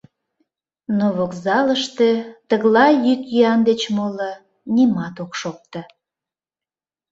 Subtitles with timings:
[0.97, 2.09] Но вокзалыште
[2.49, 4.31] тыглай йӱк-йӱан деч моло
[4.75, 5.81] нимат ок шокто.